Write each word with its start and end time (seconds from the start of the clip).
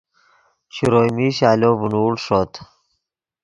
شروئے 0.75 1.09
میش 1.15 1.37
آلو 1.49 1.71
ڤینوڑ 1.79 2.13
ݰوت 2.25 2.53